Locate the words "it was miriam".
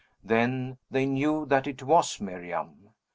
1.67-2.89